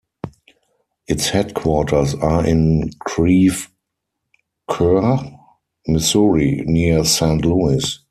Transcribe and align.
Its 1.07 1.29
headquarters 1.29 2.15
are 2.15 2.43
in 2.43 2.89
Creve 3.01 3.69
Coeur, 4.67 5.19
Missouri, 5.85 6.63
near 6.65 7.05
Saint 7.05 7.45
Louis. 7.45 7.99